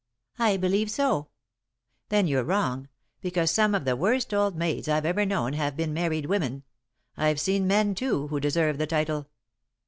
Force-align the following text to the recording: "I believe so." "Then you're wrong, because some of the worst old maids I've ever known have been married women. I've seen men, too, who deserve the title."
"I 0.39 0.57
believe 0.57 0.89
so." 0.89 1.27
"Then 2.09 2.25
you're 2.27 2.43
wrong, 2.43 2.89
because 3.21 3.51
some 3.51 3.75
of 3.75 3.85
the 3.85 3.95
worst 3.95 4.33
old 4.33 4.55
maids 4.57 4.87
I've 4.89 5.05
ever 5.05 5.27
known 5.27 5.53
have 5.53 5.77
been 5.77 5.93
married 5.93 6.25
women. 6.25 6.63
I've 7.15 7.39
seen 7.39 7.67
men, 7.67 7.93
too, 7.93 8.25
who 8.29 8.39
deserve 8.39 8.79
the 8.79 8.87
title." 8.87 9.29